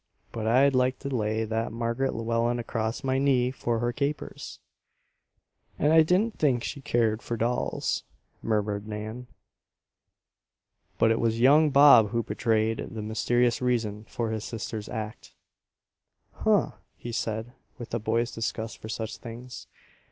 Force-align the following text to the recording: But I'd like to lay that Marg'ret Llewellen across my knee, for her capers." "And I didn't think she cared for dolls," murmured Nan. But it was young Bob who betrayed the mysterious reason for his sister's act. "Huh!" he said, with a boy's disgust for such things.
But 0.31 0.47
I'd 0.47 0.73
like 0.73 0.97
to 1.01 1.09
lay 1.15 1.43
that 1.45 1.71
Marg'ret 1.71 2.15
Llewellen 2.15 2.57
across 2.57 3.03
my 3.03 3.19
knee, 3.19 3.51
for 3.51 3.77
her 3.77 3.93
capers." 3.93 4.57
"And 5.77 5.93
I 5.93 6.01
didn't 6.01 6.39
think 6.39 6.63
she 6.63 6.81
cared 6.81 7.21
for 7.21 7.37
dolls," 7.37 8.03
murmured 8.41 8.87
Nan. 8.87 9.27
But 10.97 11.11
it 11.11 11.19
was 11.19 11.39
young 11.39 11.69
Bob 11.69 12.09
who 12.09 12.23
betrayed 12.23 12.79
the 12.89 13.03
mysterious 13.03 13.61
reason 13.61 14.05
for 14.05 14.31
his 14.31 14.43
sister's 14.43 14.89
act. 14.89 15.35
"Huh!" 16.33 16.71
he 16.97 17.11
said, 17.11 17.53
with 17.77 17.93
a 17.93 17.99
boy's 17.99 18.31
disgust 18.31 18.79
for 18.79 18.89
such 18.89 19.17
things. 19.17 19.67